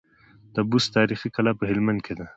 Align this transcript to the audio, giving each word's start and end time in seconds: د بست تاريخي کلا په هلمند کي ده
د 0.55 0.57
بست 0.69 0.89
تاريخي 0.97 1.29
کلا 1.35 1.51
په 1.59 1.63
هلمند 1.69 1.99
کي 2.05 2.13
ده 2.19 2.25